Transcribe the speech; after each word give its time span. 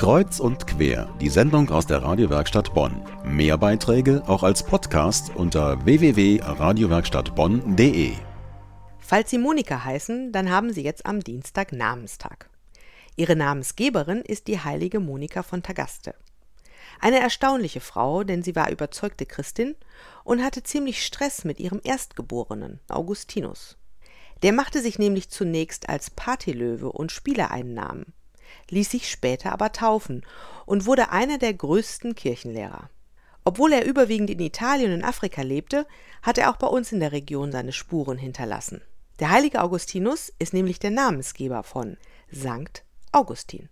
Kreuz 0.00 0.40
und 0.40 0.66
quer, 0.66 1.14
die 1.20 1.28
Sendung 1.28 1.68
aus 1.68 1.86
der 1.86 2.02
Radiowerkstatt 2.02 2.72
Bonn. 2.72 3.04
Mehr 3.22 3.58
Beiträge 3.58 4.22
auch 4.26 4.42
als 4.42 4.62
Podcast 4.62 5.36
unter 5.36 5.84
www.radiowerkstattbonn.de. 5.84 8.14
Falls 8.98 9.28
Sie 9.28 9.36
Monika 9.36 9.84
heißen, 9.84 10.32
dann 10.32 10.48
haben 10.48 10.72
Sie 10.72 10.82
jetzt 10.82 11.04
am 11.04 11.20
Dienstag 11.20 11.72
Namenstag. 11.72 12.48
Ihre 13.14 13.36
Namensgeberin 13.36 14.22
ist 14.22 14.48
die 14.48 14.60
heilige 14.60 15.00
Monika 15.00 15.42
von 15.42 15.62
Tagaste. 15.62 16.14
Eine 16.98 17.20
erstaunliche 17.20 17.80
Frau, 17.80 18.24
denn 18.24 18.42
sie 18.42 18.56
war 18.56 18.70
überzeugte 18.70 19.26
Christin 19.26 19.74
und 20.24 20.42
hatte 20.42 20.62
ziemlich 20.62 21.04
Stress 21.04 21.44
mit 21.44 21.60
ihrem 21.60 21.82
Erstgeborenen, 21.84 22.80
Augustinus. 22.88 23.76
Der 24.42 24.54
machte 24.54 24.80
sich 24.80 24.98
nämlich 24.98 25.28
zunächst 25.28 25.90
als 25.90 26.08
Partylöwe 26.08 26.90
und 26.90 27.12
Spielereinnahmen 27.12 28.14
ließ 28.68 28.90
sich 28.90 29.10
später 29.10 29.52
aber 29.52 29.72
taufen 29.72 30.24
und 30.66 30.86
wurde 30.86 31.10
einer 31.10 31.38
der 31.38 31.54
größten 31.54 32.14
Kirchenlehrer. 32.14 32.90
Obwohl 33.44 33.72
er 33.72 33.86
überwiegend 33.86 34.30
in 34.30 34.40
Italien 34.40 34.92
und 34.92 35.02
Afrika 35.02 35.42
lebte, 35.42 35.86
hat 36.22 36.38
er 36.38 36.50
auch 36.50 36.56
bei 36.56 36.66
uns 36.66 36.92
in 36.92 37.00
der 37.00 37.12
Region 37.12 37.52
seine 37.52 37.72
Spuren 37.72 38.18
hinterlassen. 38.18 38.82
Der 39.18 39.30
heilige 39.30 39.62
Augustinus 39.62 40.32
ist 40.38 40.52
nämlich 40.52 40.78
der 40.78 40.90
Namensgeber 40.90 41.62
von 41.62 41.96
Sankt 42.30 42.84
Augustin. 43.12 43.68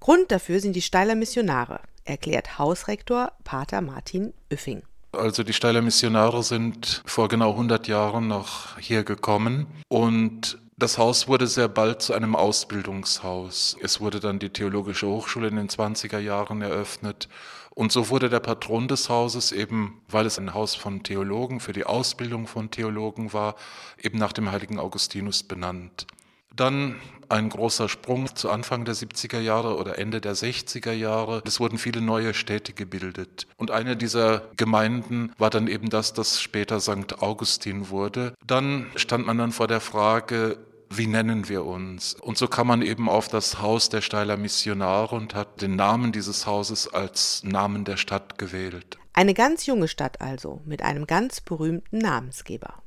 Grund 0.00 0.30
dafür 0.30 0.60
sind 0.60 0.74
die 0.74 0.82
Steiler 0.82 1.14
Missionare, 1.14 1.80
erklärt 2.04 2.58
Hausrektor 2.58 3.32
Pater 3.44 3.80
Martin 3.80 4.34
Üffing. 4.52 4.82
Also 5.16 5.42
die 5.42 5.52
Steiler 5.52 5.82
Missionare 5.82 6.42
sind 6.42 7.02
vor 7.06 7.28
genau 7.28 7.52
100 7.52 7.88
Jahren 7.88 8.28
nach 8.28 8.78
hier 8.78 9.02
gekommen 9.02 9.66
und 9.88 10.58
das 10.78 10.98
Haus 10.98 11.26
wurde 11.26 11.46
sehr 11.46 11.68
bald 11.68 12.02
zu 12.02 12.12
einem 12.12 12.36
Ausbildungshaus. 12.36 13.78
Es 13.80 14.00
wurde 14.00 14.20
dann 14.20 14.38
die 14.38 14.50
Theologische 14.50 15.06
Hochschule 15.06 15.48
in 15.48 15.56
den 15.56 15.70
20er 15.70 16.18
Jahren 16.18 16.60
eröffnet. 16.60 17.30
Und 17.70 17.92
so 17.92 18.10
wurde 18.10 18.28
der 18.28 18.40
Patron 18.40 18.86
des 18.86 19.08
Hauses 19.08 19.52
eben, 19.52 20.02
weil 20.08 20.26
es 20.26 20.38
ein 20.38 20.52
Haus 20.52 20.74
von 20.74 21.02
Theologen 21.02 21.60
für 21.60 21.72
die 21.72 21.84
Ausbildung 21.84 22.46
von 22.46 22.70
Theologen 22.70 23.32
war, 23.32 23.54
eben 24.02 24.18
nach 24.18 24.32
dem 24.32 24.50
heiligen 24.52 24.78
Augustinus 24.78 25.42
benannt. 25.42 26.06
Dann 26.54 26.96
ein 27.28 27.48
großer 27.48 27.88
Sprung 27.88 28.34
zu 28.34 28.50
Anfang 28.50 28.84
der 28.84 28.94
70er 28.94 29.40
Jahre 29.40 29.76
oder 29.76 29.98
Ende 29.98 30.20
der 30.20 30.34
60er 30.34 30.92
Jahre. 30.92 31.42
Es 31.44 31.60
wurden 31.60 31.78
viele 31.78 32.00
neue 32.00 32.34
Städte 32.34 32.72
gebildet. 32.72 33.46
Und 33.56 33.70
eine 33.70 33.96
dieser 33.96 34.42
Gemeinden 34.56 35.32
war 35.38 35.50
dann 35.50 35.66
eben 35.66 35.90
das, 35.90 36.12
das 36.12 36.40
später 36.40 36.80
St. 36.80 37.20
Augustin 37.20 37.90
wurde. 37.90 38.34
Dann 38.46 38.86
stand 38.96 39.26
man 39.26 39.38
dann 39.38 39.52
vor 39.52 39.66
der 39.66 39.80
Frage, 39.80 40.58
wie 40.88 41.06
nennen 41.06 41.48
wir 41.48 41.64
uns? 41.64 42.14
Und 42.14 42.38
so 42.38 42.46
kam 42.46 42.68
man 42.68 42.82
eben 42.82 43.08
auf 43.08 43.28
das 43.28 43.60
Haus 43.60 43.88
der 43.88 44.02
Steiler 44.02 44.36
Missionare 44.36 45.16
und 45.16 45.34
hat 45.34 45.60
den 45.60 45.74
Namen 45.76 46.12
dieses 46.12 46.46
Hauses 46.46 46.92
als 46.92 47.42
Namen 47.42 47.84
der 47.84 47.96
Stadt 47.96 48.38
gewählt. 48.38 48.98
Eine 49.12 49.34
ganz 49.34 49.66
junge 49.66 49.88
Stadt 49.88 50.20
also, 50.20 50.60
mit 50.64 50.82
einem 50.82 51.06
ganz 51.06 51.40
berühmten 51.40 51.98
Namensgeber. 51.98 52.82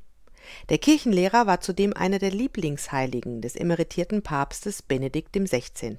Der 0.70 0.78
Kirchenlehrer 0.78 1.48
war 1.48 1.62
zudem 1.62 1.94
einer 1.94 2.20
der 2.20 2.32
Lieblingsheiligen 2.32 3.42
des 3.42 3.56
emeritierten 3.56 4.22
Papstes 4.22 4.82
Benedikt 4.82 5.34
XVI. 5.34 5.98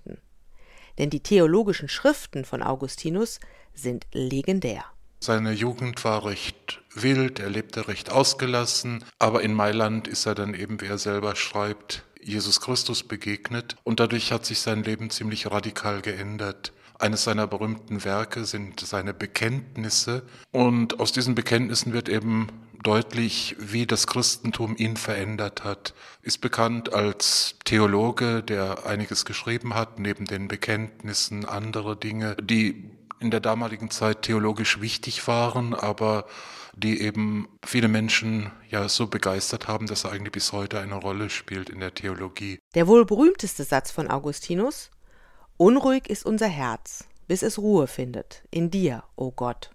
Denn 0.98 1.10
die 1.10 1.20
theologischen 1.20 1.88
Schriften 1.88 2.44
von 2.44 2.62
Augustinus 2.62 3.40
sind 3.74 4.06
legendär. 4.12 4.84
Seine 5.22 5.52
Jugend 5.52 6.02
war 6.04 6.24
recht 6.24 6.80
wild, 6.94 7.40
er 7.40 7.50
lebte 7.50 7.88
recht 7.88 8.10
ausgelassen, 8.10 9.04
aber 9.18 9.42
in 9.42 9.52
Mailand 9.52 10.08
ist 10.08 10.24
er 10.26 10.34
dann 10.34 10.54
eben, 10.54 10.80
wie 10.80 10.86
er 10.86 10.98
selber 10.98 11.36
schreibt, 11.36 12.04
Jesus 12.22 12.60
Christus 12.60 13.02
begegnet 13.02 13.76
und 13.84 14.00
dadurch 14.00 14.32
hat 14.32 14.46
sich 14.46 14.60
sein 14.60 14.82
Leben 14.82 15.10
ziemlich 15.10 15.50
radikal 15.50 16.00
geändert. 16.00 16.72
Eines 16.98 17.24
seiner 17.24 17.46
berühmten 17.46 18.04
Werke 18.04 18.44
sind 18.44 18.80
seine 18.80 19.14
Bekenntnisse 19.14 20.22
und 20.52 21.00
aus 21.00 21.12
diesen 21.12 21.34
Bekenntnissen 21.34 21.92
wird 21.92 22.08
eben 22.08 22.48
deutlich, 22.82 23.56
wie 23.58 23.86
das 23.86 24.06
Christentum 24.06 24.76
ihn 24.76 24.96
verändert 24.96 25.64
hat. 25.64 25.94
Ist 26.22 26.40
bekannt 26.40 26.92
als 26.92 27.56
Theologe, 27.64 28.42
der 28.42 28.86
einiges 28.86 29.24
geschrieben 29.24 29.74
hat, 29.74 29.98
neben 29.98 30.24
den 30.24 30.48
Bekenntnissen 30.48 31.44
andere 31.44 31.96
Dinge, 31.96 32.36
die 32.42 32.90
in 33.20 33.30
der 33.30 33.40
damaligen 33.40 33.90
Zeit 33.90 34.22
theologisch 34.22 34.80
wichtig 34.80 35.26
waren, 35.26 35.74
aber 35.74 36.26
die 36.74 37.00
eben 37.02 37.48
viele 37.64 37.88
Menschen 37.88 38.50
ja 38.68 38.88
so 38.88 39.06
begeistert 39.06 39.68
haben, 39.68 39.86
dass 39.86 40.04
er 40.04 40.12
eigentlich 40.12 40.32
bis 40.32 40.52
heute 40.52 40.80
eine 40.80 40.94
Rolle 40.94 41.28
spielt 41.28 41.68
in 41.68 41.80
der 41.80 41.94
Theologie. 41.94 42.58
Der 42.74 42.86
wohl 42.86 43.04
berühmteste 43.04 43.64
Satz 43.64 43.90
von 43.90 44.08
Augustinus 44.08 44.90
Unruhig 45.56 46.08
ist 46.08 46.24
unser 46.24 46.46
Herz, 46.46 47.04
bis 47.28 47.42
es 47.42 47.58
Ruhe 47.58 47.86
findet, 47.86 48.44
in 48.50 48.70
dir, 48.70 49.04
o 49.16 49.26
oh 49.26 49.30
Gott. 49.30 49.70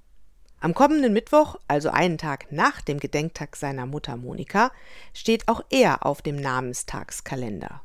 Am 0.65 0.73
kommenden 0.73 1.13
Mittwoch, 1.13 1.57
also 1.67 1.91
einen 1.91 2.17
Tag 2.17 2.51
nach 2.51 2.81
dem 2.81 2.99
Gedenktag 2.99 3.55
seiner 3.55 3.85
Mutter 3.85 4.17
Monika, 4.17 4.71
steht 5.13 5.47
auch 5.47 5.61
er 5.69 6.03
auf 6.03 6.23
dem 6.23 6.37
Namenstagskalender. 6.37 7.83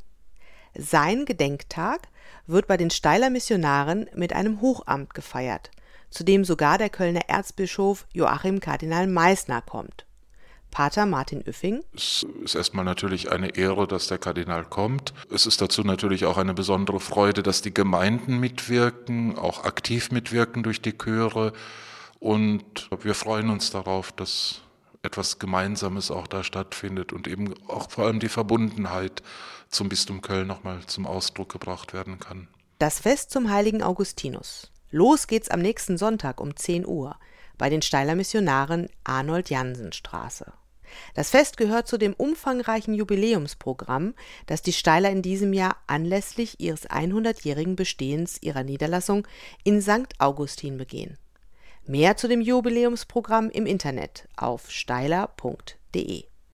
Sein 0.74 1.26
Gedenktag 1.26 2.08
wird 2.46 2.68
bei 2.68 2.78
den 2.78 2.88
Steiler 2.88 3.28
Missionaren 3.28 4.08
mit 4.14 4.32
einem 4.32 4.62
Hochamt 4.62 5.12
gefeiert, 5.12 5.70
zu 6.08 6.24
dem 6.24 6.42
sogar 6.42 6.78
der 6.78 6.88
Kölner 6.88 7.28
Erzbischof 7.28 8.06
Joachim 8.14 8.60
Kardinal 8.60 9.08
Meissner 9.08 9.60
kommt. 9.60 10.06
Pater 10.70 11.04
Martin 11.04 11.42
Üffing. 11.46 11.84
Es 11.94 12.24
ist 12.42 12.54
erstmal 12.54 12.86
natürlich 12.86 13.30
eine 13.30 13.56
Ehre, 13.56 13.88
dass 13.88 14.06
der 14.06 14.16
Kardinal 14.16 14.64
kommt. 14.64 15.12
Es 15.30 15.44
ist 15.44 15.60
dazu 15.60 15.82
natürlich 15.82 16.24
auch 16.24 16.38
eine 16.38 16.54
besondere 16.54 17.00
Freude, 17.00 17.42
dass 17.42 17.60
die 17.60 17.74
Gemeinden 17.74 18.38
mitwirken, 18.38 19.36
auch 19.36 19.64
aktiv 19.64 20.12
mitwirken 20.12 20.62
durch 20.62 20.80
die 20.80 20.96
Chöre. 20.96 21.52
Und 22.20 22.90
wir 23.02 23.14
freuen 23.14 23.50
uns 23.50 23.70
darauf, 23.70 24.12
dass 24.12 24.60
etwas 25.02 25.38
Gemeinsames 25.38 26.10
auch 26.10 26.26
da 26.26 26.44
stattfindet 26.44 27.12
und 27.12 27.26
eben 27.26 27.54
auch 27.66 27.90
vor 27.90 28.04
allem 28.04 28.20
die 28.20 28.28
Verbundenheit 28.28 29.22
zum 29.70 29.88
Bistum 29.88 30.20
Köln 30.20 30.46
nochmal 30.46 30.84
zum 30.86 31.06
Ausdruck 31.06 31.50
gebracht 31.50 31.94
werden 31.94 32.18
kann. 32.18 32.48
Das 32.78 33.00
Fest 33.00 33.30
zum 33.30 33.50
heiligen 33.50 33.82
Augustinus. 33.82 34.70
Los 34.90 35.26
geht's 35.26 35.50
am 35.50 35.60
nächsten 35.60 35.96
Sonntag 35.96 36.40
um 36.40 36.54
10 36.54 36.86
Uhr 36.86 37.16
bei 37.56 37.70
den 37.70 37.82
Steiler 37.82 38.14
Missionaren 38.14 38.88
Arnold 39.04 39.48
Jansen 39.48 39.92
Straße. 39.92 40.52
Das 41.14 41.30
Fest 41.30 41.56
gehört 41.56 41.86
zu 41.86 41.98
dem 41.98 42.14
umfangreichen 42.14 42.94
Jubiläumsprogramm, 42.94 44.14
das 44.46 44.60
die 44.60 44.72
Steiler 44.72 45.10
in 45.10 45.22
diesem 45.22 45.52
Jahr 45.52 45.76
anlässlich 45.86 46.58
ihres 46.58 46.88
100-jährigen 46.90 47.76
Bestehens 47.76 48.38
ihrer 48.42 48.64
Niederlassung 48.64 49.26
in 49.62 49.80
St. 49.80 50.14
Augustin 50.18 50.76
begehen. 50.76 51.16
Mehr 51.86 52.16
zu 52.16 52.28
dem 52.28 52.40
Jubiläumsprogramm 52.40 53.50
im 53.50 53.66
Internet 53.66 54.28
auf 54.36 54.70
steiler.de. 54.70 56.29